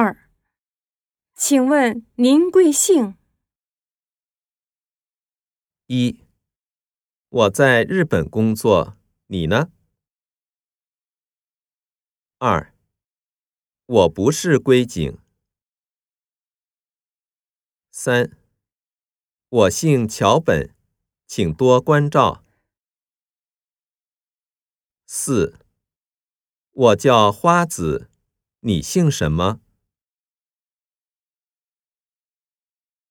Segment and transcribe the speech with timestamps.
[0.00, 0.30] 二。
[1.34, 3.16] 请问您贵姓？
[5.88, 6.20] 一。
[7.28, 9.72] 我在日本工作你呢？
[12.38, 12.72] 二。
[13.86, 15.18] 我不是龟井
[17.90, 18.38] 三。
[19.48, 20.72] 我姓桥本
[21.26, 22.44] 请多关照。
[25.06, 25.58] 四。
[26.70, 28.08] 我叫花子
[28.60, 29.60] 你姓什么？